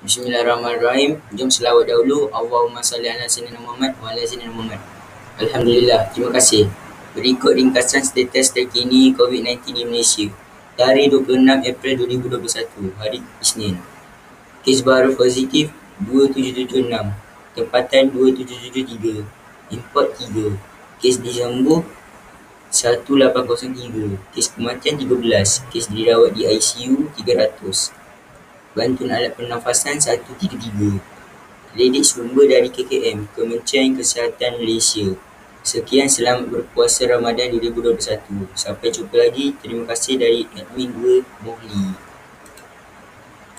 [0.00, 1.20] Bismillahirrahmanirrahim.
[1.36, 2.32] Jom selawat dahulu.
[2.32, 4.80] Allahumma salli ala sayyidina Muhammad wa ala sayyidina Muhammad.
[5.36, 6.08] Alhamdulillah.
[6.16, 6.72] Terima kasih.
[7.12, 10.32] Berikut ringkasan status terkini COVID-19 di Malaysia.
[10.80, 11.92] Tarikh 26 April
[12.32, 13.76] 2021, hari Isnin.
[14.64, 15.68] Kes baru positif
[16.08, 17.12] 2776.
[17.52, 19.28] Tempatan 2773.
[19.68, 20.56] Import 3.
[20.96, 21.84] Kes disembuh
[22.72, 24.32] 1803.
[24.32, 25.68] Kes kematian 13.
[25.68, 27.99] Kes dirawat di ICU 300.
[28.70, 31.02] Bantuan alat pernafasan 133.
[31.74, 35.10] Kredit sumber dari KKM, Kementerian Kesihatan Malaysia.
[35.66, 38.46] Sekian selamat berpuasa Ramadan 2021.
[38.54, 39.58] Sampai jumpa lagi.
[39.58, 42.09] Terima kasih dari admin 2 Mohli.